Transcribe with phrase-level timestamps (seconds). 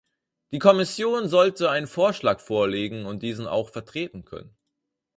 [0.51, 4.57] Die Kommission sollte einen Vorschlag vorlegen und diesen auch vertreten können.